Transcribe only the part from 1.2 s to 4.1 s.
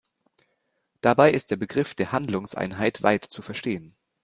ist der Begriff der Handlungseinheit weit zu verstehen.